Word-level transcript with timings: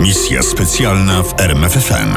Misja 0.00 0.42
specjalna 0.42 1.22
w 1.22 1.40
RMFFM. 1.40 2.16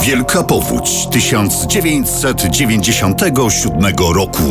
Wielka 0.00 0.42
powódź 0.42 1.06
1997 1.10 3.94
roku. 4.14 4.42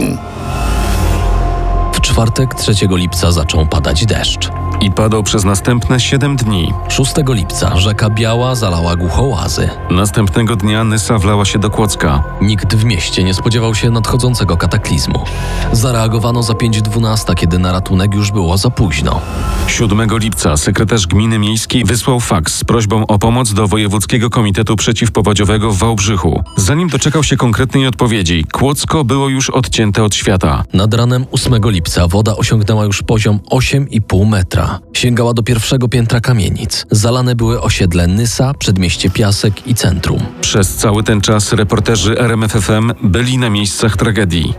W 1.93 2.01
czwartek 2.01 2.55
3 2.55 2.73
lipca 2.91 3.31
zaczął 3.31 3.67
padać 3.67 4.05
deszcz. 4.05 4.49
I 4.81 4.91
padał 4.91 5.23
przez 5.23 5.45
następne 5.45 5.99
7 5.99 6.35
dni. 6.35 6.73
6 6.89 7.13
lipca 7.27 7.77
rzeka 7.77 8.09
Biała 8.09 8.55
zalała 8.55 8.95
głuchołazy. 8.95 9.69
Następnego 9.89 10.55
dnia 10.55 10.83
Nysa 10.83 11.17
wlała 11.17 11.45
się 11.45 11.59
do 11.59 11.69
Kłodzka. 11.69 12.23
Nikt 12.41 12.75
w 12.75 12.83
mieście 12.85 13.23
nie 13.23 13.33
spodziewał 13.33 13.75
się 13.75 13.89
nadchodzącego 13.89 14.57
kataklizmu. 14.57 15.23
Zareagowano 15.71 16.43
za 16.43 16.53
5.12, 16.53 17.35
kiedy 17.35 17.59
na 17.59 17.71
ratunek 17.71 18.13
już 18.15 18.31
było 18.31 18.57
za 18.57 18.69
późno. 18.69 19.21
7 19.67 20.17
lipca 20.17 20.57
sekretarz 20.57 21.07
gminy 21.07 21.39
miejskiej 21.39 21.85
wysłał 21.85 22.19
faks 22.19 22.55
z 22.55 22.63
prośbą 22.63 23.07
o 23.07 23.19
pomoc 23.19 23.53
do 23.53 23.67
Wojewódzkiego 23.67 24.29
Komitetu 24.29 24.75
Przeciwpowodziowego 24.75 25.71
w 25.71 25.77
Wałbrzychu. 25.77 26.43
Zanim 26.55 26.87
doczekał 26.89 27.23
się 27.23 27.37
konkretnej 27.37 27.87
odpowiedzi, 27.87 28.45
Kłodzko 28.51 29.03
było 29.03 29.29
już 29.29 29.49
odcięte 29.49 30.03
od 30.03 30.15
świata. 30.15 30.63
Nad 30.73 30.93
ranem 30.93 31.25
8 31.31 31.61
lipca 31.65 32.07
woda 32.07 32.35
osiągnęła 32.35 32.83
już 32.83 33.03
poziom 33.03 33.39
8,5 33.51 34.27
metra. 34.27 34.70
Sięgała 34.93 35.33
do 35.33 35.43
pierwszego 35.43 35.87
piętra 35.87 36.19
kamienic. 36.19 36.85
Zalane 36.91 37.35
były 37.35 37.61
osiedle 37.61 38.07
Nysa, 38.07 38.53
przedmieście 38.59 39.09
Piasek 39.09 39.67
i 39.67 39.75
centrum. 39.75 40.19
Przez 40.41 40.75
cały 40.75 41.03
ten 41.03 41.21
czas 41.21 41.53
reporterzy 41.53 42.19
RMFFM 42.19 42.91
byli 43.03 43.37
na 43.37 43.49
miejscach 43.49 43.97
tragedii. 43.97 44.53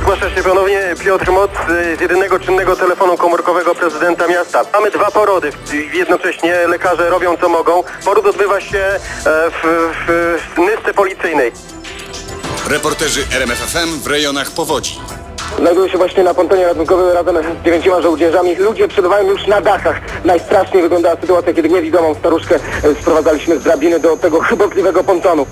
Zgłasza 0.00 0.30
się 0.34 0.42
ponownie 0.42 0.80
Piotr 1.04 1.30
Moc 1.32 1.50
y, 1.50 1.96
z 1.96 2.00
jedynego 2.00 2.38
czynnego 2.38 2.76
telefonu 2.76 3.16
komórkowego 3.16 3.74
prezydenta 3.74 4.28
miasta. 4.28 4.62
Mamy 4.72 4.90
dwa 4.90 5.10
porody. 5.10 5.50
w- 5.52 5.94
Jednocześnie 5.94 6.54
lekarze 6.68 7.10
robią 7.10 7.36
co 7.40 7.48
mogą. 7.48 7.82
Poród 8.04 8.26
odbywa 8.26 8.60
się 8.60 8.78
e, 8.78 9.00
w, 9.50 9.62
w, 10.06 10.38
w 10.56 10.58
nysce 10.58 10.94
policyjnej. 10.94 11.52
Reporterzy 12.70 13.20
RMFFM 13.32 14.00
w 14.00 14.06
rejonach 14.06 14.50
powodzi. 14.50 14.94
Znajduję 15.58 15.90
się 15.90 15.98
właśnie 15.98 16.22
na 16.24 16.34
pontonie 16.34 16.64
ratunkowym 16.64 17.08
razem 17.08 17.36
z 17.60 17.64
dziewięcioma 17.64 18.02
żołnierzami. 18.02 18.54
Ludzie 18.54 18.88
przebywają 18.88 19.30
już 19.30 19.46
na 19.46 19.60
dachach. 19.60 20.00
Najstraszniej 20.24 20.82
wyglądała 20.82 21.16
sytuacja, 21.20 21.54
kiedy 21.54 21.68
niewidomą 21.68 22.14
staruszkę 22.14 22.54
e, 22.54 22.60
sprowadzaliśmy 23.00 23.58
z 23.58 23.62
drabiny 23.62 24.00
do 24.00 24.16
tego 24.16 24.40
chybotliwego 24.40 25.04
pontonu. 25.04 25.46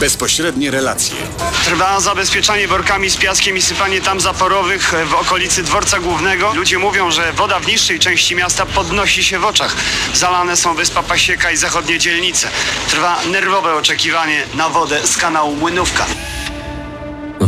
Bezpośrednie 0.00 0.70
relacje. 0.70 1.16
Trwa 1.64 2.00
zabezpieczanie 2.00 2.68
workami 2.68 3.10
z 3.10 3.16
piaskiem 3.16 3.56
i 3.56 3.62
sypanie 3.62 4.00
tam 4.00 4.20
zaporowych 4.20 4.94
e, 4.94 5.04
w 5.04 5.14
okolicy 5.14 5.62
dworca 5.62 5.98
głównego. 5.98 6.54
Ludzie 6.54 6.78
mówią, 6.78 7.10
że 7.10 7.32
woda 7.32 7.60
w 7.60 7.66
niższej 7.66 7.98
części 7.98 8.36
miasta 8.36 8.66
podnosi 8.66 9.24
się 9.24 9.38
w 9.38 9.44
oczach. 9.44 9.76
Zalane 10.14 10.56
są 10.56 10.74
wyspa 10.74 11.02
Pasieka 11.02 11.50
i 11.50 11.56
zachodnie 11.56 11.98
dzielnice. 11.98 12.48
Trwa 12.88 13.18
nerwowe 13.30 13.74
oczekiwanie 13.74 14.42
na 14.54 14.68
wodę 14.68 15.00
z 15.04 15.16
kanału 15.16 15.56
Młynówka. 15.56 16.06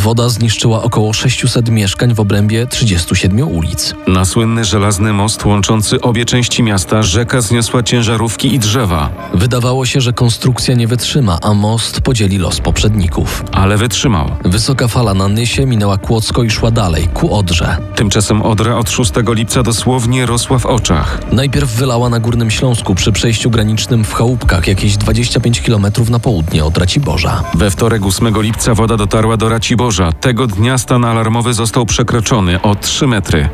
Woda 0.03 0.28
zniszczyła 0.28 0.83
około 0.83 1.12
600 1.12 1.69
mieszkań 1.70 2.14
w 2.14 2.20
obrębie 2.20 2.67
37 2.67 3.48
ulic. 3.48 3.95
Na 4.06 4.25
słynny 4.25 4.64
żelazny 4.64 5.12
most 5.12 5.44
łączący 5.44 6.00
obie 6.00 6.25
części 6.25 6.62
miasta 6.62 7.03
rzeka 7.03 7.41
zniosła 7.41 7.83
ciężarówki 7.83 8.55
i 8.55 8.59
drzewa, 8.59 9.11
Wydawało 9.34 9.86
się, 9.86 10.00
że 10.00 10.12
konstrukcja 10.12 10.75
nie 10.75 10.86
wytrzyma, 10.89 11.39
a 11.42 11.55
most 11.55 12.00
podzieli 12.00 12.39
los 12.39 12.61
poprzedników. 12.61 13.44
ale 13.53 13.77
wytrzymał. 13.77 14.31
Wysoka 14.44 14.89
fala 14.89 15.14
na 15.14 15.28
Nysie 15.28 15.67
minęła 15.67 15.98
Kłodzko 15.98 16.42
i 16.42 16.50
szła 16.50 16.70
dalej, 16.70 17.09
ku 17.14 17.34
Odrze. 17.34 17.77
Tymczasem 17.94 18.42
Odra 18.42 18.77
od 18.77 18.91
6 18.91 19.12
lipca 19.28 19.62
dosłownie 19.62 20.27
rosła 20.27 20.59
w 20.59 20.66
oczach. 20.66 21.20
Najpierw 21.33 21.70
wylała 21.77 22.09
na 22.09 22.20
Górnym 22.20 22.50
Śląsku 22.50 22.94
przy 22.94 23.12
przejściu 23.12 23.50
granicznym 23.50 24.05
w 24.05 24.12
Chałupkach, 24.14 24.66
jakieś 24.69 24.97
25 24.97 25.61
km 25.61 25.87
na 26.11 26.19
południe 26.19 26.64
od 26.64 26.78
Raciborza. 26.78 27.42
We 27.55 27.70
wtorek 27.70 28.06
8 28.06 28.42
lipca 28.42 28.75
woda 28.75 28.97
dotarła 28.97 29.37
do 29.37 29.49
Raciborza. 29.49 29.91
Tego 30.20 30.47
dnia 30.47 30.78
stan 30.78 31.04
alarmowy 31.04 31.54
został 31.54 31.86
przekroczony 31.86 32.62
o 32.62 32.75
3 32.75 33.06
metry. 33.06 33.48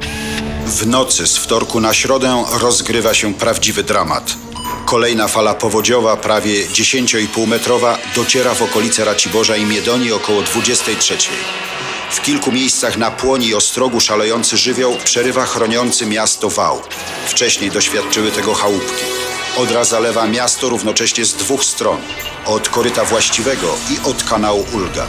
W 0.66 0.87
nocy 0.87 1.26
z 1.26 1.37
wtorku 1.37 1.81
na 1.81 1.94
środę 1.94 2.44
rozgrywa 2.60 3.15
się 3.15 3.34
prawdziwy 3.34 3.82
dramat. 3.82 4.34
Kolejna 4.87 5.28
fala 5.28 5.54
powodziowa, 5.54 6.16
prawie 6.16 6.66
10,5 6.66 7.47
metrowa, 7.47 7.98
dociera 8.15 8.54
w 8.54 8.62
okolice 8.62 9.04
Raciborza 9.04 9.56
i 9.56 9.65
Miedonii 9.65 10.12
około 10.12 10.43
23. 10.43 11.16
W 12.10 12.22
kilku 12.22 12.53
miejscach 12.53 12.97
na 12.97 13.10
płoni 13.10 13.47
i 13.47 13.54
ostrogu 13.54 14.00
szalejący 14.00 14.56
żywioł 14.56 14.97
przerywa 15.04 15.47
chroniący 15.47 16.06
miasto 16.06 16.50
wał. 16.50 16.82
Wcześniej 17.27 17.71
doświadczyły 17.71 18.31
tego 18.31 18.54
chałupki. 18.54 19.04
Odra 19.56 19.84
zalewa 19.84 20.27
miasto 20.27 20.69
równocześnie 20.69 21.25
z 21.25 21.34
dwóch 21.34 21.65
stron. 21.65 21.98
Od 22.47 22.69
koryta 22.69 23.04
właściwego 23.04 23.66
i 23.91 24.09
od 24.10 24.25
kanału 24.25 24.66
Ulga. 24.75 25.06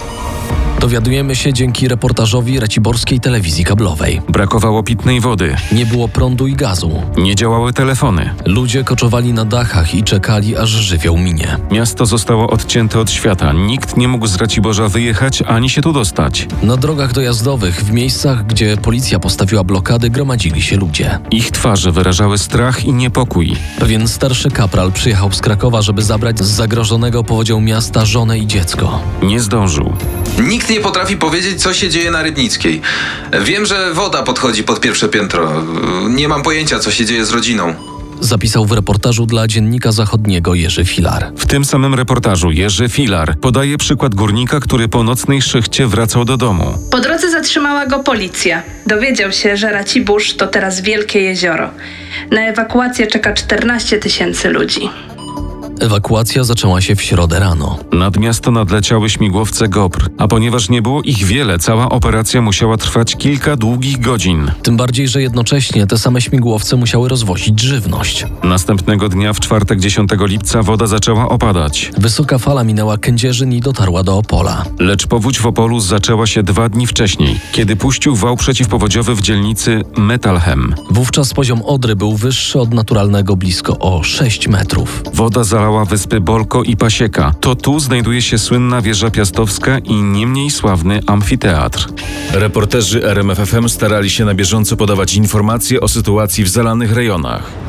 Dowiadujemy 0.79 1.35
się 1.35 1.53
dzięki 1.53 1.87
reportażowi 1.87 2.59
Raciborskiej 2.59 3.19
Telewizji 3.19 3.65
Kablowej. 3.65 4.21
Brakowało 4.29 4.83
pitnej 4.83 5.19
wody, 5.21 5.55
Nie 5.71 5.85
było 5.85 6.07
prądu 6.07 6.47
i 6.47 6.53
gazu. 6.55 7.03
nie 7.17 7.35
działały 7.35 7.73
telefony. 7.73 8.29
Ludzie 8.45 8.83
koczowali 8.83 9.33
na 9.33 9.45
dachach 9.45 9.95
i 9.95 10.03
czekali, 10.03 10.57
aż 10.57 10.69
żywioł 10.69 11.17
minie. 11.17 11.57
Miasto 11.71 12.05
zostało 12.05 12.49
odcięte 12.49 12.99
od 12.99 13.11
świata. 13.11 13.53
Nikt 13.53 13.97
nie 13.97 14.07
mógł 14.07 14.27
z 14.27 14.35
Raciborza 14.35 14.87
wyjechać 14.87 15.41
ani 15.41 15.69
się 15.69 15.81
tu 15.81 15.93
dostać. 15.93 16.47
Na 16.63 16.77
drogach 16.77 17.13
dojazdowych, 17.13 17.83
w 17.83 17.91
miejscach, 17.91 18.45
gdzie 18.45 18.77
policja 18.77 19.19
postawiła 19.19 19.63
blokady, 19.63 20.09
gromadzili 20.09 20.61
się 20.61 20.77
ludzie. 20.77 21.19
Ich 21.31 21.51
twarze 21.51 21.91
wyrażały 21.91 22.37
strach 22.37 22.85
i 22.85 22.93
niepokój. 22.93 23.55
Pewien 23.79 24.07
starszy 24.07 24.51
kapral 24.51 24.91
przyjechał 24.91 25.31
z 25.31 25.41
Krakowa, 25.41 25.81
żeby 25.81 26.01
zabrać 26.01 26.39
z 26.39 26.47
zagrożonego 26.49 27.23
powodzią 27.23 27.61
miasta 27.61 28.05
żonę 28.05 28.39
i 28.39 28.47
dziecko. 28.47 28.99
Nie 29.23 29.39
zdążył. 29.39 29.93
Nikt 30.49 30.68
nie 30.69 30.79
potrafi 30.79 31.17
powiedzieć, 31.17 31.61
co 31.61 31.73
się 31.73 31.89
dzieje 31.89 32.11
na 32.11 32.23
Rybnickiej. 32.23 32.81
Wiem, 33.41 33.65
że 33.65 33.93
woda 33.93 34.23
podchodzi 34.23 34.63
pod 34.63 34.79
pierwsze 34.79 35.09
piętro. 35.09 35.63
Nie 36.09 36.27
mam 36.27 36.43
pojęcia, 36.43 36.79
co 36.79 36.91
się 36.91 37.05
dzieje 37.05 37.25
z 37.25 37.31
rodziną. 37.31 37.75
Zapisał 38.21 38.65
w 38.65 38.71
reportażu 38.71 39.25
dla 39.25 39.47
Dziennika 39.47 39.91
Zachodniego 39.91 40.55
Jerzy 40.55 40.85
Filar. 40.85 41.31
W 41.37 41.45
tym 41.45 41.65
samym 41.65 41.95
reportażu 41.95 42.51
Jerzy 42.51 42.89
Filar 42.89 43.37
podaje 43.41 43.77
przykład 43.77 44.15
górnika, 44.15 44.59
który 44.59 44.87
po 44.87 45.03
nocnej 45.03 45.41
szychcie 45.41 45.87
wracał 45.87 46.25
do 46.25 46.37
domu. 46.37 46.77
Po 46.91 46.99
drodze 46.99 47.31
zatrzymała 47.31 47.85
go 47.85 47.99
policja. 47.99 48.63
Dowiedział 48.87 49.31
się, 49.31 49.57
że 49.57 49.71
Racibórz 49.71 50.33
to 50.33 50.47
teraz 50.47 50.81
wielkie 50.81 51.21
jezioro. 51.21 51.69
Na 52.31 52.41
ewakuację 52.41 53.07
czeka 53.07 53.33
14 53.33 53.97
tysięcy 53.97 54.49
ludzi. 54.49 54.89
Ewakuacja 55.79 56.43
zaczęła 56.43 56.81
się 56.81 56.95
w 56.95 57.01
środę 57.01 57.39
rano. 57.39 57.77
Nad 57.91 58.17
miasto 58.17 58.51
nadleciały 58.51 59.09
śmigłowce 59.09 59.67
GOPR, 59.67 60.09
a 60.17 60.27
ponieważ 60.27 60.69
nie 60.69 60.81
było 60.81 61.01
ich 61.01 61.25
wiele, 61.25 61.59
cała 61.59 61.89
operacja 61.89 62.41
musiała 62.41 62.77
trwać 62.77 63.15
kilka 63.15 63.55
długich 63.55 63.99
godzin. 63.99 64.51
Tym 64.63 64.77
bardziej, 64.77 65.07
że 65.07 65.21
jednocześnie 65.21 65.87
te 65.87 65.97
same 65.97 66.21
śmigłowce 66.21 66.75
musiały 66.75 67.09
rozwozić 67.09 67.61
żywność. 67.61 68.25
Następnego 68.43 69.09
dnia, 69.09 69.33
w 69.33 69.39
czwartek 69.39 69.79
10 69.79 70.09
lipca, 70.19 70.63
woda 70.63 70.87
zaczęła 70.87 71.29
opadać. 71.29 71.91
Wysoka 71.97 72.37
fala 72.37 72.63
minęła 72.63 72.97
Kędzierzyn 72.97 73.53
i 73.53 73.61
dotarła 73.61 74.03
do 74.03 74.17
Opola. 74.17 74.65
Lecz 74.79 75.07
powódź 75.07 75.39
w 75.39 75.45
Opolu 75.45 75.79
zaczęła 75.79 76.27
się 76.27 76.43
dwa 76.43 76.69
dni 76.69 76.87
wcześniej, 76.87 77.39
kiedy 77.51 77.75
puścił 77.75 78.15
wał 78.15 78.37
przeciwpowodziowy 78.37 79.15
w 79.15 79.21
dzielnicy 79.21 79.81
Metalhem. 79.97 80.75
Wówczas 80.91 81.33
poziom 81.33 81.61
Odry 81.61 81.95
był 81.95 82.15
wyższy 82.17 82.59
od 82.59 82.73
naturalnego 82.73 83.35
blisko 83.35 83.79
o 83.79 84.03
6 84.03 84.47
metrów. 84.47 85.03
Woda 85.13 85.43
zalała 85.43 85.68
wyspy 85.85 86.21
Bolko 86.21 86.63
i 86.63 86.77
Pasieka. 86.77 87.31
To 87.39 87.55
tu 87.55 87.79
znajduje 87.79 88.21
się 88.21 88.37
słynna 88.37 88.81
wieża 88.81 89.11
piastowska 89.11 89.79
i 89.79 89.93
nie 89.93 90.27
mniej 90.27 90.49
sławny 90.49 91.01
amfiteatr. 91.07 91.89
Reporterzy 92.33 93.05
RMFFM 93.05 93.69
starali 93.69 94.09
się 94.09 94.25
na 94.25 94.33
bieżąco 94.33 94.77
podawać 94.77 95.13
informacje 95.13 95.81
o 95.81 95.87
sytuacji 95.87 96.43
w 96.43 96.49
zalanych 96.49 96.91
rejonach. 96.91 97.68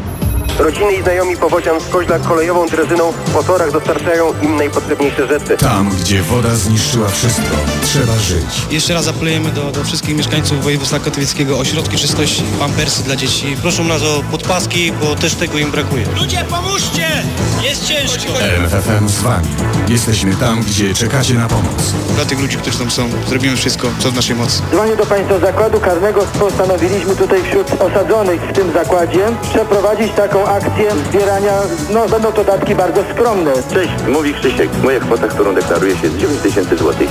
Rodziny 0.60 0.92
i 0.92 1.02
znajomi 1.02 1.36
powodzian 1.36 1.80
z 1.80 1.88
koźla 1.88 2.18
kolejową 2.18 2.66
drezyną 2.66 3.12
po 3.32 3.42
torach 3.42 3.72
dostarczają 3.72 4.32
im 4.42 4.56
najpotrzebniejsze 4.56 5.26
rzeczy. 5.26 5.56
Tam, 5.56 5.90
gdzie 6.00 6.22
woda 6.22 6.54
zniszczyła 6.54 7.08
wszystko, 7.08 7.56
trzeba 7.84 8.12
żyć. 8.18 8.66
Jeszcze 8.70 8.94
raz 8.94 9.08
apelujemy 9.08 9.50
do, 9.50 9.70
do 9.70 9.84
wszystkich 9.84 10.16
mieszkańców 10.16 10.64
województwa 10.64 10.98
katolickiego 10.98 11.58
o 11.58 11.64
środki 11.64 11.96
czystości, 11.96 12.42
pampersy 12.58 13.02
dla 13.02 13.16
dzieci. 13.16 13.56
Proszą 13.62 13.84
nas 13.84 14.02
o 14.02 14.22
podpaski, 14.30 14.92
bo 14.92 15.16
też 15.16 15.34
tego 15.34 15.58
im 15.58 15.70
brakuje. 15.70 16.04
Ludzie, 16.20 16.44
pomóżcie! 16.50 17.06
Jest 17.62 17.84
ciężko! 17.86 18.40
RMFFM 18.40 19.08
z 19.08 19.20
wami. 19.20 19.46
Jesteśmy 19.88 20.36
tam, 20.36 20.60
gdzie 20.62 20.94
czekacie 20.94 21.34
na 21.34 21.48
pomoc. 21.48 21.94
Dla 22.14 22.24
tych 22.24 22.40
ludzi, 22.40 22.56
którzy 22.56 22.78
tam 22.78 22.90
są, 22.90 23.08
zrobimy 23.28 23.56
wszystko, 23.56 23.88
co 23.98 24.10
w 24.10 24.14
naszej 24.14 24.36
mocy. 24.36 24.62
Dzwonię 24.72 24.96
do 24.96 25.06
Państwa 25.06 25.38
zakładu 25.38 25.80
karnego. 25.80 26.20
Postanowiliśmy 26.40 27.16
tutaj 27.16 27.42
wśród 27.42 27.82
osadzonych 27.82 28.40
w 28.42 28.52
tym 28.52 28.72
zakładzie 28.72 29.26
przeprowadzić 29.52 30.12
taką 30.12 30.49
akcję 30.50 30.90
zbierania, 31.10 31.52
no 31.94 32.08
będą 32.08 32.32
to 32.32 32.44
datki 32.44 32.74
bardzo 32.74 33.04
skromne. 33.14 33.52
Cześć, 33.74 33.92
mówi 34.12 34.34
Krzysiek. 34.34 34.70
Moja 34.82 35.00
kwota, 35.00 35.28
którą 35.28 35.54
deklaruję 35.54 35.96
się 35.96 36.06
jest 36.06 36.18
9 36.18 36.40
tysięcy 36.40 36.76
złotych. 36.76 37.10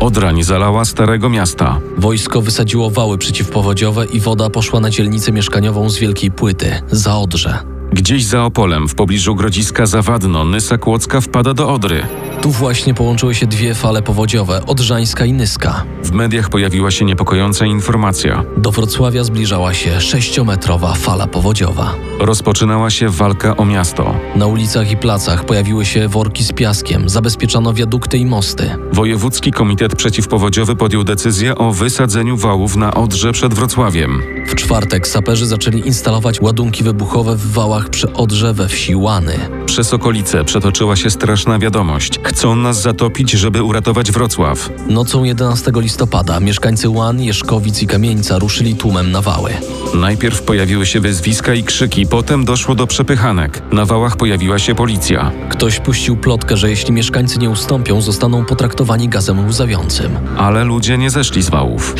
Odra 0.00 0.32
nie 0.32 0.44
zalała 0.44 0.84
Starego 0.84 1.28
Miasta. 1.30 1.80
Wojsko 1.96 2.40
wysadziło 2.42 2.90
wały 2.90 3.18
przeciwpowodziowe 3.18 4.04
i 4.04 4.20
woda 4.20 4.50
poszła 4.50 4.80
na 4.80 4.90
dzielnicę 4.90 5.32
mieszkaniową 5.32 5.90
z 5.90 5.98
Wielkiej 5.98 6.30
Płyty, 6.30 6.82
za 6.90 7.16
Odrze. 7.16 7.58
Gdzieś 7.92 8.24
za 8.24 8.44
Opolem, 8.44 8.88
w 8.88 8.94
pobliżu 8.94 9.34
Grodziska 9.34 9.86
Zawadno, 9.86 10.44
Nysa 10.44 10.78
Kłodzka 10.78 11.20
wpada 11.20 11.54
do 11.54 11.72
Odry. 11.72 12.06
Tu 12.42 12.50
właśnie 12.50 12.94
połączyły 12.94 13.34
się 13.34 13.46
dwie 13.46 13.74
fale 13.74 14.02
powodziowe, 14.02 14.66
Odrzańska 14.66 15.24
i 15.24 15.32
Nyska. 15.32 15.84
W 16.04 16.12
mediach 16.12 16.48
pojawiła 16.48 16.90
się 16.90 17.04
niepokojąca 17.04 17.66
informacja. 17.66 18.44
Do 18.56 18.70
Wrocławia 18.70 19.24
zbliżała 19.24 19.74
się 19.74 20.00
sześciometrowa 20.00 20.94
fala 20.94 21.26
powodziowa. 21.26 21.94
Rozpoczynała 22.20 22.90
się 22.90 23.08
walka 23.08 23.56
o 23.56 23.64
miasto. 23.64 24.14
Na 24.36 24.46
ulicach 24.46 24.90
i 24.90 24.96
placach 24.96 25.44
pojawiły 25.44 25.84
się 25.84 26.08
worki 26.08 26.44
z 26.44 26.52
piaskiem, 26.52 27.08
zabezpieczano 27.08 27.72
wiadukty 27.74 28.18
i 28.18 28.26
mosty. 28.26 28.70
Wojewódzki 28.92 29.50
Komitet 29.52 29.96
Przeciwpowodziowy 29.96 30.76
podjął 30.76 31.04
decyzję 31.04 31.54
o 31.54 31.72
wysadzeniu 31.72 32.36
wałów 32.36 32.76
na 32.76 32.94
Odrze 32.94 33.32
przed 33.32 33.54
Wrocławiem. 33.54 34.22
W 34.46 34.54
czwartek 34.54 35.08
saperzy 35.08 35.46
zaczęli 35.46 35.86
instalować 35.86 36.40
ładunki 36.40 36.84
wybuchowe 36.84 37.36
w 37.36 37.52
wałach 37.52 37.88
przy 37.88 38.12
Odrze 38.12 38.54
we 38.54 38.68
wsi 38.68 38.94
Łany. 38.96 39.38
Przez 39.66 39.94
okolice 39.94 40.44
przetoczyła 40.44 40.96
się 40.96 41.10
straszna 41.10 41.58
wiadomość. 41.58 42.18
Chcą 42.30 42.56
nas 42.56 42.82
zatopić, 42.82 43.30
żeby 43.30 43.62
uratować 43.62 44.12
Wrocław. 44.12 44.70
Nocą 44.88 45.24
11 45.24 45.72
listopada 45.74 46.40
mieszkańcy 46.40 46.88
Łan, 46.88 47.20
Jeszkowic 47.20 47.82
i 47.82 47.86
Kamieńca 47.86 48.38
ruszyli 48.38 48.74
tłumem 48.74 49.12
na 49.12 49.20
wały. 49.20 49.50
Najpierw 49.94 50.42
pojawiły 50.42 50.86
się 50.86 51.00
wyzwiska 51.00 51.54
i 51.54 51.64
krzyki, 51.64 52.06
potem 52.06 52.44
doszło 52.44 52.74
do 52.74 52.86
przepychanek. 52.86 53.62
Na 53.72 53.84
wałach 53.84 54.16
pojawiła 54.16 54.58
się 54.58 54.74
policja. 54.74 55.30
Ktoś 55.48 55.80
puścił 55.80 56.16
plotkę, 56.16 56.56
że 56.56 56.70
jeśli 56.70 56.92
mieszkańcy 56.92 57.38
nie 57.38 57.50
ustąpią, 57.50 58.00
zostaną 58.00 58.44
potraktowani 58.44 59.08
gazem 59.08 59.48
łzawiącym. 59.48 60.18
Ale 60.36 60.64
ludzie 60.64 60.98
nie 60.98 61.10
zeszli 61.10 61.42
z 61.42 61.50
wałów. 61.50 61.94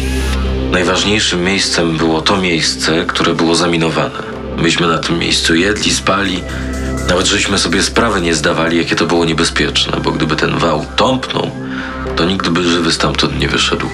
Najważniejszym 0.72 1.44
miejscem 1.44 1.96
było 1.96 2.22
to 2.22 2.36
miejsce, 2.36 3.04
które 3.06 3.34
było 3.34 3.54
zaminowane. 3.54 4.22
Myśmy 4.62 4.86
na 4.86 4.98
tym 4.98 5.18
miejscu 5.18 5.54
jedli, 5.54 5.90
spali, 5.92 6.42
nawet 7.10 7.26
żeśmy 7.26 7.58
sobie 7.58 7.82
sprawy 7.82 8.20
nie 8.20 8.34
zdawali, 8.34 8.78
jakie 8.78 8.96
to 8.96 9.06
było 9.06 9.24
niebezpieczne, 9.24 10.00
bo 10.04 10.12
gdyby 10.12 10.36
ten 10.36 10.58
wał 10.58 10.86
tąpnął, 10.96 11.50
to 12.16 12.24
nikt 12.24 12.48
by 12.48 12.62
żywy 12.62 12.92
stamtąd 12.92 13.38
nie 13.38 13.48
wyszedł. 13.48 13.86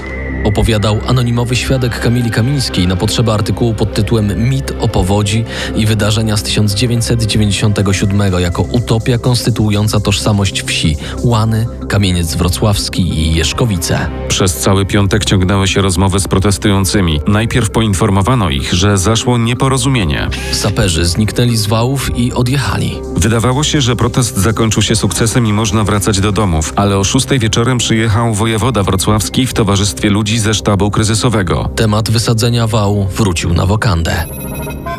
Opowiadał 0.46 0.98
anonimowy 1.06 1.56
świadek 1.56 2.00
Kamili 2.00 2.30
Kamińskiej 2.30 2.86
na 2.86 2.96
potrzeby 2.96 3.32
artykułu 3.32 3.74
pod 3.74 3.94
tytułem 3.94 4.48
Mit 4.48 4.72
o 4.80 4.88
powodzi 4.88 5.44
i 5.76 5.86
wydarzenia 5.86 6.36
z 6.36 6.42
1997 6.42 8.32
jako 8.38 8.62
utopia 8.62 9.18
konstytuująca 9.18 10.00
tożsamość 10.00 10.62
wsi 10.62 10.96
Łany, 11.22 11.66
Kamieniec 11.88 12.34
Wrocławski 12.34 13.02
i 13.02 13.34
Jeszkowice. 13.34 14.10
Przez 14.28 14.56
cały 14.56 14.86
piątek 14.86 15.24
ciągnęły 15.24 15.68
się 15.68 15.82
rozmowy 15.82 16.20
z 16.20 16.28
protestującymi. 16.28 17.20
Najpierw 17.26 17.70
poinformowano 17.70 18.50
ich, 18.50 18.74
że 18.74 18.98
zaszło 18.98 19.38
nieporozumienie. 19.38 20.28
Saperzy 20.52 21.04
zniknęli 21.04 21.56
z 21.56 21.66
wałów 21.66 22.18
i 22.18 22.32
odjechali. 22.32 23.00
Wydawało 23.16 23.64
się, 23.64 23.80
że 23.80 23.96
protest 23.96 24.36
zakończył 24.36 24.82
się 24.82 24.96
sukcesem 24.96 25.46
i 25.46 25.52
można 25.52 25.84
wracać 25.84 26.20
do 26.20 26.32
domów, 26.32 26.72
ale 26.76 26.98
o 26.98 27.04
szóstej 27.04 27.38
wieczorem 27.38 27.78
przyjechał 27.78 28.34
wojewoda 28.34 28.82
wrocławski 28.82 29.46
w 29.46 29.52
towarzystwie 29.52 30.10
ludzi 30.10 30.35
ze 30.38 30.54
sztabu 30.54 30.90
kryzysowego. 30.90 31.70
Temat 31.76 32.10
wysadzenia 32.10 32.66
wału 32.66 33.08
wrócił 33.16 33.54
na 33.54 33.66
wokandę. 33.66 34.24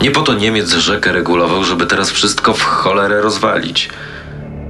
Nie 0.02 0.12
po 0.12 0.22
to 0.22 0.34
Niemiec 0.34 0.74
rzekę 0.74 1.12
regulował, 1.12 1.64
żeby 1.64 1.86
teraz 1.86 2.12
wszystko 2.12 2.54
w 2.54 2.62
cholerę 2.62 3.22
rozwalić. 3.22 3.90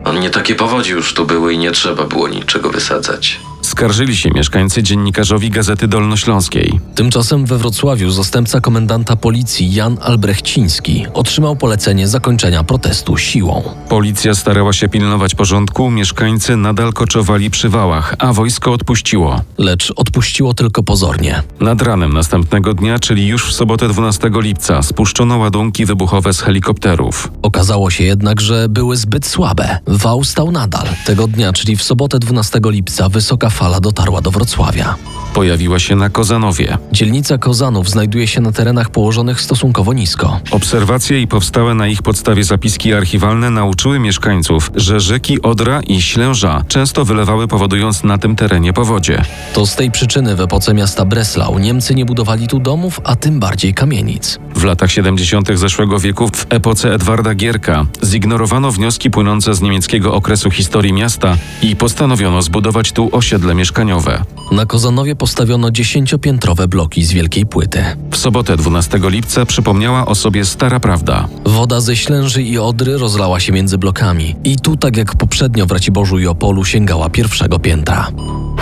On 0.05 0.19
nie 0.19 0.29
takie 0.29 0.55
powodzi 0.55 0.91
już 0.91 1.13
tu 1.13 1.25
były 1.25 1.53
i 1.53 1.57
nie 1.57 1.71
trzeba 1.71 2.03
było 2.03 2.27
niczego 2.27 2.69
wysadzać. 2.69 3.39
Skarżyli 3.61 4.17
się 4.17 4.29
mieszkańcy 4.29 4.83
dziennikarzowi 4.83 5.49
Gazety 5.49 5.87
Dolnośląskiej. 5.87 6.79
Tymczasem 6.97 7.45
we 7.45 7.57
Wrocławiu 7.57 8.11
zastępca 8.11 8.61
komendanta 8.61 9.15
policji 9.15 9.73
Jan 9.73 9.97
Albrechciński 10.01 11.05
otrzymał 11.13 11.55
polecenie 11.55 12.07
zakończenia 12.07 12.63
protestu 12.63 13.17
siłą. 13.17 13.63
Policja 13.89 14.35
starała 14.35 14.73
się 14.73 14.89
pilnować 14.89 15.35
porządku, 15.35 15.91
mieszkańcy 15.91 16.55
nadal 16.55 16.93
koczowali 16.93 17.49
przy 17.49 17.69
wałach, 17.69 18.15
a 18.19 18.33
wojsko 18.33 18.71
odpuściło. 18.71 19.41
Lecz 19.57 19.93
odpuściło 19.95 20.53
tylko 20.53 20.83
pozornie. 20.83 21.43
Nad 21.59 21.81
ranem 21.81 22.13
następnego 22.13 22.73
dnia, 22.73 22.99
czyli 22.99 23.27
już 23.27 23.49
w 23.49 23.53
sobotę 23.53 23.87
12 23.87 24.29
lipca, 24.33 24.81
spuszczono 24.83 25.37
ładunki 25.37 25.85
wybuchowe 25.85 26.33
z 26.33 26.41
helikopterów. 26.41 27.31
Okazało 27.41 27.89
się 27.89 28.03
jednak, 28.03 28.41
że 28.41 28.69
były 28.69 28.97
zbyt 28.97 29.25
słabe. 29.25 29.79
Wał 29.87 30.23
stał 30.23 30.51
nadal. 30.51 30.87
Tego 31.05 31.27
dnia, 31.27 31.53
czyli 31.53 31.75
w 31.75 31.83
sobotę 31.83 32.19
12 32.19 32.59
lipca, 32.63 33.09
wysoka 33.09 33.49
fala 33.49 33.79
dotarła 33.79 34.21
do 34.21 34.31
Wrocławia. 34.31 34.95
Pojawiła 35.33 35.79
się 35.79 35.95
na 35.95 36.09
Kozanowie. 36.09 36.77
Dzielnica 36.91 37.37
Kozanów 37.37 37.89
znajduje 37.89 38.27
się 38.27 38.41
na 38.41 38.51
terenach 38.51 38.89
położonych 38.89 39.41
stosunkowo 39.41 39.93
nisko. 39.93 40.39
Obserwacje 40.51 41.21
i 41.21 41.27
powstałe 41.27 41.73
na 41.73 41.87
ich 41.87 42.01
podstawie 42.01 42.43
zapiski 42.43 42.93
archiwalne 42.93 43.49
nauczyły 43.49 43.99
mieszkańców, 43.99 44.71
że 44.75 44.99
rzeki 44.99 45.41
Odra 45.41 45.81
i 45.81 46.01
Ślęża 46.01 46.63
często 46.67 47.05
wylewały 47.05 47.47
powodując 47.47 48.03
na 48.03 48.17
tym 48.17 48.35
terenie 48.35 48.73
powodzie. 48.73 49.21
To 49.53 49.65
z 49.65 49.75
tej 49.75 49.91
przyczyny 49.91 50.35
w 50.35 50.41
epoce 50.41 50.73
miasta 50.73 51.05
Breslau 51.05 51.59
Niemcy 51.59 51.95
nie 51.95 52.05
budowali 52.05 52.47
tu 52.47 52.59
domów, 52.59 53.01
a 53.03 53.15
tym 53.15 53.39
bardziej 53.39 53.73
kamienic. 53.73 54.39
W 54.57 54.63
latach 54.63 54.91
70. 54.91 55.49
zeszłego 55.53 55.99
wieku, 55.99 56.27
w 56.27 56.45
epoce 56.49 56.93
Edwarda 56.93 57.35
Gierka, 57.35 57.85
zignorowano 58.03 58.71
wnioski 58.71 59.11
płynące 59.11 59.53
z 59.53 59.61
niemieckiego 59.61 60.13
okresu 60.13 60.51
historii 60.51 60.93
miasta 60.93 61.37
i 61.61 61.75
postanowiono 61.75 62.41
zbudować 62.41 62.91
tu 62.91 63.09
osiedle 63.11 63.55
mieszkaniowe. 63.55 64.23
Na 64.51 64.65
Kozanowie 64.65 65.15
postawiono 65.15 65.71
dziesięciopiętrowe 65.71 66.67
bloki 66.67 67.03
z 67.03 67.11
wielkiej 67.11 67.45
płyty. 67.45 67.83
W 68.11 68.17
sobotę 68.17 68.57
12 68.57 68.99
lipca 69.03 69.45
przypomniała 69.45 70.05
o 70.05 70.15
sobie 70.15 70.45
stara 70.45 70.79
prawda. 70.79 71.27
Woda 71.45 71.81
ze 71.81 71.95
Ślęży 71.95 72.43
i 72.43 72.57
Odry 72.57 72.97
rozlała 72.97 73.39
się 73.39 73.53
między 73.53 73.77
blokami 73.77 74.35
i 74.43 74.57
tu, 74.57 74.77
tak 74.77 74.97
jak 74.97 75.15
poprzednio 75.15 75.65
w 75.65 75.71
Raciborzu 75.71 76.19
i 76.19 76.27
Opolu, 76.27 76.65
sięgała 76.65 77.09
pierwszego 77.09 77.59
piętra. 77.59 78.07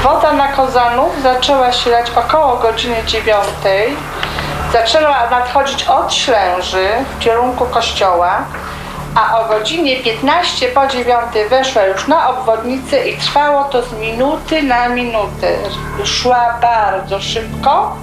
Woda 0.03 0.33
na 0.33 0.47
Kozanów 0.47 1.09
zaczęła 1.23 1.73
się 1.73 1.89
lać 1.89 2.07
około 2.09 2.59
godziny 2.61 2.95
dziewiątej. 3.07 3.83
Zaczęła 4.73 5.29
nadchodzić 5.29 5.83
od 5.83 6.13
Ślęży 6.13 6.89
w 7.15 7.19
kierunku 7.19 7.65
kościoła, 7.65 8.37
a 9.15 9.39
o 9.39 9.47
godzinie 9.47 9.97
15 9.97 10.67
po 10.67 10.87
9 10.87 11.17
weszła 11.49 11.83
już 11.83 12.07
na 12.07 12.29
obwodnicę 12.29 13.07
i 13.07 13.17
trwało 13.17 13.63
to 13.63 13.81
z 13.81 13.93
minuty 13.93 14.63
na 14.63 14.89
minutę. 14.89 15.57
Szła 16.03 16.57
bardzo 16.61 17.21
szybko 17.21 17.95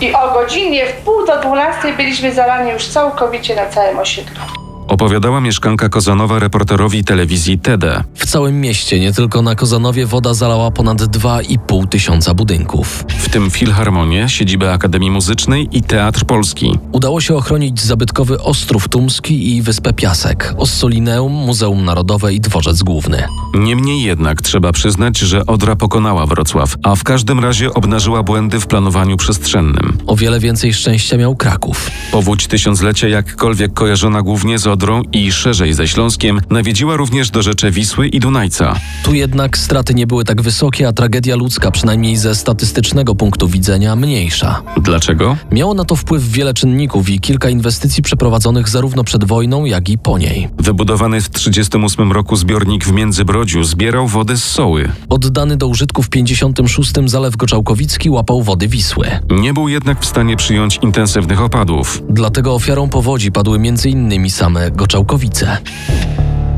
i 0.00 0.14
o 0.14 0.30
godzinie 0.30 0.86
w 0.86 0.92
pół 0.92 1.26
do 1.26 1.40
12 1.40 1.92
byliśmy 1.92 2.32
zalani 2.32 2.70
już 2.70 2.88
całkowicie 2.88 3.56
na 3.56 3.66
całym 3.66 3.98
osiedlu. 3.98 4.61
Opowiadała 4.88 5.40
mieszkanka 5.40 5.88
Kozanowa 5.88 6.38
reporterowi 6.38 7.04
telewizji 7.04 7.58
TED. 7.58 7.84
W 8.14 8.26
całym 8.26 8.60
mieście, 8.60 9.00
nie 9.00 9.12
tylko 9.12 9.42
na 9.42 9.54
Kozanowie, 9.54 10.06
woda 10.06 10.34
zalała 10.34 10.70
ponad 10.70 11.02
2,5 11.02 11.88
tysiąca 11.88 12.34
budynków. 12.34 13.04
W 13.08 13.28
tym 13.28 13.50
Filharmonię, 13.50 14.28
siedzibę 14.28 14.72
Akademii 14.72 15.10
Muzycznej 15.10 15.68
i 15.72 15.82
Teatr 15.82 16.24
Polski. 16.24 16.78
Udało 16.92 17.20
się 17.20 17.34
ochronić 17.34 17.80
zabytkowy 17.80 18.40
Ostrów 18.40 18.88
Tumski 18.88 19.56
i 19.56 19.62
Wyspę 19.62 19.92
Piasek, 19.92 20.54
Ossolineum, 20.56 21.32
Muzeum 21.32 21.84
Narodowe 21.84 22.34
i 22.34 22.40
Dworzec 22.40 22.82
Główny. 22.82 23.24
Niemniej 23.54 24.02
jednak 24.02 24.42
trzeba 24.42 24.72
przyznać, 24.72 25.18
że 25.18 25.46
Odra 25.46 25.76
pokonała 25.76 26.26
Wrocław, 26.26 26.76
a 26.82 26.94
w 26.94 27.04
każdym 27.04 27.40
razie 27.40 27.74
obnażyła 27.74 28.22
błędy 28.22 28.60
w 28.60 28.66
planowaniu 28.66 29.16
przestrzennym. 29.16 29.98
O 30.06 30.16
wiele 30.16 30.40
więcej 30.40 30.74
szczęścia 30.74 31.16
miał 31.16 31.36
Kraków. 31.36 31.90
Powódź 32.12 32.46
tysiąclecia, 32.46 33.08
jakkolwiek 33.08 33.74
kojarzona 33.74 34.22
głównie 34.22 34.58
z 34.58 34.66
Odrą 34.72 35.02
i 35.12 35.32
szerzej 35.32 35.72
ze 35.72 35.88
Śląskiem, 35.88 36.40
nawiedziła 36.50 36.96
również 36.96 37.30
do 37.30 37.42
rzeczy 37.42 37.70
Wisły 37.70 38.08
i 38.08 38.20
Dunajca. 38.20 38.74
Tu 39.04 39.14
jednak 39.14 39.58
straty 39.58 39.94
nie 39.94 40.06
były 40.06 40.24
tak 40.24 40.42
wysokie, 40.42 40.88
a 40.88 40.92
tragedia 40.92 41.36
ludzka, 41.36 41.70
przynajmniej 41.70 42.16
ze 42.16 42.34
statystycznego 42.34 43.14
punktu 43.14 43.48
widzenia, 43.48 43.96
mniejsza. 43.96 44.62
Dlaczego? 44.80 45.36
Miało 45.50 45.74
na 45.74 45.84
to 45.84 45.96
wpływ 45.96 46.30
wiele 46.30 46.54
czynników 46.54 47.08
i 47.10 47.20
kilka 47.20 47.50
inwestycji 47.50 48.02
przeprowadzonych 48.02 48.68
zarówno 48.68 49.04
przed 49.04 49.24
wojną, 49.24 49.64
jak 49.64 49.88
i 49.88 49.98
po 49.98 50.18
niej. 50.18 50.48
Wybudowany 50.58 51.20
w 51.20 51.28
1938 51.28 52.12
roku 52.12 52.36
zbiornik 52.36 52.84
w 52.84 52.92
Międzybrodziu 52.92 53.64
zbierał 53.64 54.06
wodę 54.06 54.36
z 54.36 54.44
Soły. 54.44 54.90
Oddany 55.08 55.56
do 55.56 55.66
użytku 55.66 56.02
w 56.02 56.08
56 56.08 56.92
Zalew 57.06 57.36
Goczałkowicki 57.36 58.10
łapał 58.10 58.42
wody 58.42 58.68
Wisły. 58.68 59.06
Nie 59.30 59.54
był 59.54 59.68
jednak 59.68 60.00
w 60.00 60.06
stanie 60.06 60.36
przyjąć 60.36 60.78
intensywnych 60.82 61.42
opadów. 61.42 62.02
Dlatego 62.08 62.54
ofiarą 62.54 62.88
powodzi 62.88 63.32
padły 63.32 63.56
m.in. 63.56 64.30
same 64.30 64.61
Goczałkowice. 64.70 65.58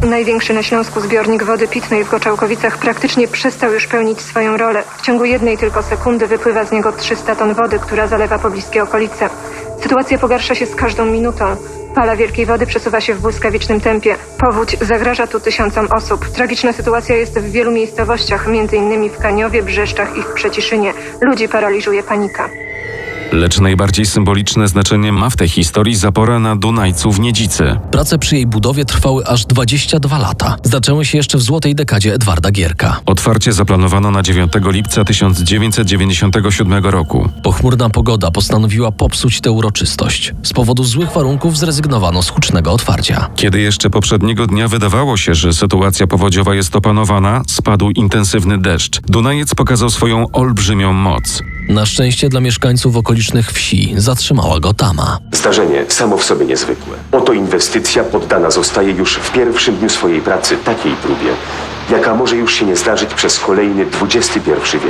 Największy 0.03 0.55
na 0.55 0.63
Śląsku 0.63 1.01
zbiornik 1.01 1.45
wody 1.45 1.69
pitnej 1.69 2.05
w 2.05 2.11
Goczałkowicach 2.11 2.79
praktycznie 2.79 3.29
przestał 3.29 3.73
już 3.73 3.87
pełnić 3.87 4.21
swoją 4.21 4.57
rolę. 4.57 4.83
W 4.99 5.03
ciągu 5.03 5.25
jednej 5.25 5.59
tylko 5.59 5.83
sekundy 5.83 6.27
wypływa 6.27 6.65
z 6.65 6.73
niego 6.73 6.93
300 6.93 7.37
ton 7.37 7.55
wody, 7.55 7.79
która 7.79 8.07
zalewa 8.07 8.39
pobliskie 8.39 8.83
okolice. 8.83 9.31
Sytuacja 9.83 10.19
pogarsza 10.19 10.55
się 10.55 10.67
z 10.67 10.75
każdą 10.75 11.07
minutą. 11.07 11.57
Fala 11.95 12.17
wielkiej 12.17 12.47
wody 12.47 12.67
przesuwa 12.67 13.01
się 13.01 13.15
w 13.15 13.21
błyskawicznym 13.21 13.81
tempie. 13.81 14.17
Powódź 14.39 14.77
zagraża 14.81 15.27
tu 15.27 15.41
tysiącom 15.41 15.89
osób. 15.91 16.29
Tragiczna 16.29 16.73
sytuacja 16.73 17.17
jest 17.17 17.39
w 17.39 17.51
wielu 17.51 17.71
miejscowościach, 17.73 18.49
m.in. 18.49 19.11
w 19.11 19.19
Kaniowie, 19.19 19.63
Brzeszczach 19.63 20.17
i 20.17 20.23
w 20.23 20.33
Przeciszynie. 20.35 20.93
Ludzi 21.21 21.49
paraliżuje 21.49 22.03
panika. 22.03 22.49
Lecz 23.35 23.61
najbardziej 23.61 24.07
symboliczne 24.07 24.69
znaczenie 24.69 25.13
ma 25.13 25.31
w 25.31 25.37
tej 25.37 25.49
historii 25.49 25.97
zapora 25.97 26.39
na 26.39 26.57
Dunajcu 26.57 27.13
w 27.13 27.21
Niedzicy. 27.21 27.79
Prace 27.91 28.19
przy 28.19 28.35
jej 28.35 28.47
budowie 28.47 28.85
trwały 28.85 29.27
aż 29.27 29.47
22 29.47 30.19
lata. 30.19 30.57
Zaczęły 30.63 31.05
się 31.05 31.19
jeszcze 31.19 31.39
w 31.39 31.43
złotej 31.43 31.75
dekadzie 31.75 32.15
Edwarda 32.15 32.51
Gierka. 32.51 33.01
Otwarcie 33.07 33.53
zaplanowano 33.53 34.11
na 34.11 34.23
9 34.23 34.53
lipca 34.65 35.05
1997 35.05 36.85
roku. 36.85 37.29
Pochmurna 37.43 37.91
pogoda 37.91 38.31
postanowiła 38.31 38.93
popsuć 38.93 39.41
tę 39.41 39.51
uroczystość. 39.51 40.35
Z 40.43 40.53
powodu 40.53 40.85
złych 40.85 41.13
warunków 41.13 41.59
zrezygnowano 41.59 42.23
z 42.23 42.29
hucznego 42.29 42.73
otwarcia. 42.73 43.31
Kiedy 43.37 43.61
jeszcze 43.61 43.91
poprzedniego 43.91 44.47
dnia 44.47 44.69
wydawało 44.69 45.17
się, 45.17 45.35
że 45.35 45.53
sytuacja 45.53 46.07
powodziowa 46.07 46.55
jest 46.55 46.77
opanowana, 46.77 47.43
spadł 47.49 47.91
intensywny 47.91 48.59
deszcz. 48.59 49.01
Dunajec 49.01 49.55
pokazał 49.55 49.91
swoją 49.91 50.27
olbrzymią 50.33 50.93
moc. 50.93 51.43
Na 51.69 51.87
szczęście 51.87 52.29
dla 52.29 52.41
mieszkańców 52.41 52.97
okolicznych 52.97 53.53
wsi 53.53 53.95
zatrzymała 53.97 54.61
go 54.61 54.75
tama. 54.75 55.19
Zdarzenie 55.33 55.85
samo 55.89 56.17
w 56.19 56.25
sobie 56.25 56.47
niezwykłe. 56.47 56.97
Oto 57.13 57.33
inwestycja 57.33 58.05
poddana 58.05 58.51
zostaje 58.51 58.91
już 58.93 59.15
w 59.17 59.33
pierwszym 59.33 59.77
dniu 59.77 59.89
swojej 59.89 60.21
pracy 60.21 60.57
takiej 60.65 60.93
próbie, 60.93 61.31
jaka 61.91 62.15
może 62.15 62.37
już 62.37 62.55
się 62.55 62.67
nie 62.67 62.77
zdarzyć 62.77 63.15
przez 63.15 63.39
kolejny 63.41 63.87
XXI 64.03 64.39
wiek. 64.73 64.83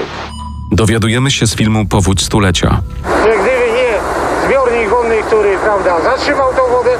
Dowiadujemy 0.73 1.31
się 1.31 1.47
z 1.47 1.55
filmu 1.55 1.87
Powódź 1.87 2.23
Stulecia. 2.25 2.81
Gdyby 3.23 3.73
nie 3.77 3.99
zbiornik 4.47 4.89
wodny, 4.91 5.23
który 5.27 5.59
prawda, 5.65 6.03
zatrzymał 6.03 6.51
tą 6.55 6.73
wodę, 6.77 6.91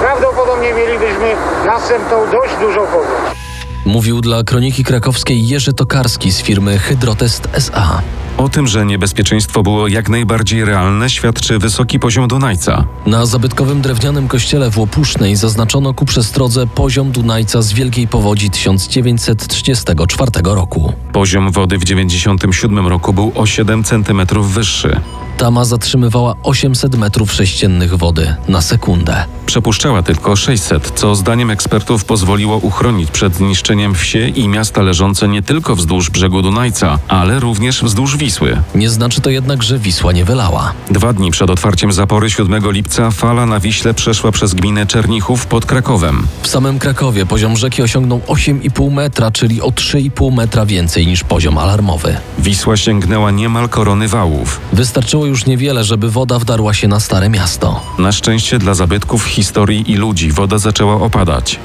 prawdopodobnie 0.00 0.72
mielibyśmy 0.74 1.36
następną 1.66 2.16
dość 2.32 2.52
dużą 2.60 2.80
powódź. 2.86 3.43
Mówił 3.84 4.20
dla 4.20 4.44
kroniki 4.44 4.84
krakowskiej 4.84 5.46
Jerzy 5.46 5.72
Tokarski 5.72 6.32
z 6.32 6.42
firmy 6.42 6.78
Hydrotest 6.78 7.48
SA. 7.52 8.02
O 8.36 8.48
tym, 8.48 8.66
że 8.66 8.86
niebezpieczeństwo 8.86 9.62
było 9.62 9.88
jak 9.88 10.08
najbardziej 10.08 10.64
realne, 10.64 11.10
świadczy 11.10 11.58
wysoki 11.58 11.98
poziom 11.98 12.28
Dunajca. 12.28 12.84
Na 13.06 13.26
zabytkowym 13.26 13.82
drewnianym 13.82 14.28
kościele 14.28 14.70
w 14.70 14.78
Łopusznej 14.78 15.36
zaznaczono 15.36 15.94
ku 15.94 16.04
przestrodze 16.04 16.66
poziom 16.66 17.12
Dunajca 17.12 17.62
z 17.62 17.72
Wielkiej 17.72 18.08
Powodzi 18.08 18.50
1934 18.50 20.30
roku. 20.44 20.92
Poziom 21.12 21.50
wody 21.50 21.78
w 21.78 21.84
1997 21.84 22.86
roku 22.86 23.12
był 23.12 23.32
o 23.34 23.46
7 23.46 23.84
cm 23.84 24.22
wyższy. 24.42 25.00
Tama 25.38 25.64
zatrzymywała 25.64 26.34
800 26.42 26.96
metrów 26.96 27.32
sześciennych 27.32 27.94
wody 27.96 28.34
na 28.48 28.62
sekundę. 28.62 29.24
Przepuszczała 29.46 30.02
tylko 30.02 30.36
600, 30.36 30.92
co 30.94 31.14
zdaniem 31.14 31.50
ekspertów 31.50 32.04
pozwoliło 32.04 32.56
uchronić 32.56 33.10
przed 33.10 33.34
zniszczeniem 33.34 33.94
wsie 33.94 34.28
i 34.28 34.48
miasta 34.48 34.82
leżące 34.82 35.28
nie 35.28 35.42
tylko 35.42 35.76
wzdłuż 35.76 36.10
brzegu 36.10 36.42
Dunajca, 36.42 36.98
ale 37.08 37.40
również 37.40 37.84
wzdłuż 37.84 38.16
Wisły. 38.16 38.62
Nie 38.74 38.90
znaczy 38.90 39.20
to 39.20 39.30
jednak, 39.30 39.62
że 39.62 39.78
Wisła 39.78 40.12
nie 40.12 40.24
wylała. 40.24 40.72
Dwa 40.90 41.12
dni 41.12 41.30
przed 41.30 41.50
otwarciem 41.50 41.92
zapory 41.92 42.30
7 42.30 42.72
lipca 42.72 43.10
fala 43.10 43.46
na 43.46 43.60
Wiśle 43.60 43.94
przeszła 43.94 44.32
przez 44.32 44.54
gminę 44.54 44.86
Czernichów 44.86 45.46
pod 45.46 45.66
Krakowem. 45.66 46.26
W 46.42 46.48
samym 46.48 46.78
Krakowie 46.78 47.26
poziom 47.26 47.56
rzeki 47.56 47.82
osiągnął 47.82 48.18
8,5 48.18 48.92
metra, 48.92 49.30
czyli 49.30 49.62
o 49.62 49.68
3,5 49.68 50.32
metra 50.32 50.66
więcej 50.66 51.06
niż 51.06 51.24
poziom 51.24 51.58
alarmowy. 51.58 52.16
Wisła 52.38 52.76
sięgnęła 52.76 53.30
niemal 53.30 53.68
korony 53.68 54.08
wałów. 54.08 54.60
Wystarczyło 54.72 55.23
już 55.26 55.46
niewiele, 55.46 55.84
żeby 55.84 56.10
woda 56.10 56.38
wdarła 56.38 56.74
się 56.74 56.88
na 56.88 57.00
Stare 57.00 57.28
Miasto. 57.28 57.80
Na 57.98 58.12
szczęście 58.12 58.58
dla 58.58 58.74
zabytków, 58.74 59.24
historii 59.24 59.92
i 59.92 59.96
ludzi 59.96 60.32
woda 60.32 60.58
zaczęła 60.58 60.94
opadać. 60.94 61.60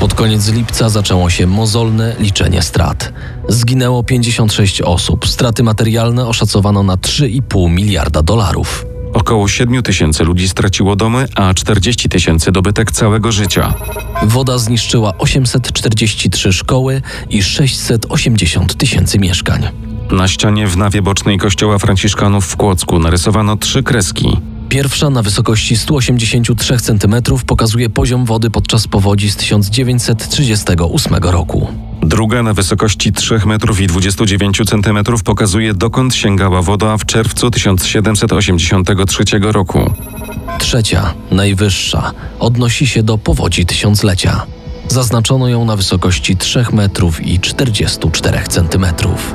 Pod 0.00 0.14
koniec 0.14 0.48
lipca 0.48 0.88
zaczęło 0.88 1.30
się 1.30 1.46
mozolne 1.46 2.16
liczenie 2.20 2.62
strat. 2.62 3.12
Zginęło 3.48 4.02
56 4.02 4.82
osób. 4.82 5.28
Straty 5.28 5.62
materialne 5.62 6.26
oszacowano 6.26 6.82
na 6.82 6.96
3,5 6.96 7.70
miliarda 7.70 8.22
dolarów. 8.22 8.86
Około 9.12 9.48
7 9.48 9.82
tysięcy 9.82 10.24
ludzi 10.24 10.48
straciło 10.48 10.96
domy, 10.96 11.28
a 11.34 11.54
40 11.54 12.08
tysięcy 12.08 12.52
dobytek 12.52 12.92
całego 12.92 13.32
życia. 13.32 13.74
Woda 14.22 14.58
zniszczyła 14.58 15.18
843 15.18 16.52
szkoły 16.52 17.02
i 17.30 17.42
680 17.42 18.76
tysięcy 18.76 19.18
mieszkań. 19.18 19.87
Na 20.10 20.28
ścianie 20.28 20.66
w 20.66 20.76
nawie 20.76 21.02
bocznej 21.02 21.38
kościoła 21.38 21.78
Franciszkanów 21.78 22.46
w 22.46 22.56
Kłodzku 22.56 22.98
narysowano 22.98 23.56
trzy 23.56 23.82
kreski. 23.82 24.36
Pierwsza 24.68 25.10
na 25.10 25.22
wysokości 25.22 25.76
183 25.76 26.76
cm 26.78 27.14
pokazuje 27.46 27.90
poziom 27.90 28.24
wody 28.24 28.50
podczas 28.50 28.88
powodzi 28.88 29.30
z 29.30 29.36
1938 29.36 31.14
roku. 31.22 31.68
Druga 32.02 32.42
na 32.42 32.54
wysokości 32.54 33.12
3 33.12 33.40
metrów 33.46 33.80
i 33.80 33.86
29 33.86 34.60
cm 34.66 34.98
pokazuje 35.24 35.74
dokąd 35.74 36.14
sięgała 36.14 36.62
woda 36.62 36.96
w 36.96 37.06
czerwcu 37.06 37.50
1783 37.50 39.24
roku. 39.40 39.90
Trzecia, 40.58 41.14
najwyższa, 41.30 42.12
odnosi 42.38 42.86
się 42.86 43.02
do 43.02 43.18
powodzi 43.18 43.66
tysiąclecia. 43.66 44.46
Zaznaczono 44.88 45.48
ją 45.48 45.64
na 45.64 45.76
wysokości 45.76 46.36
3 46.36 46.64
metrów 46.72 47.26
i 47.26 47.40
44 47.40 48.38
centymetrów. 48.48 49.34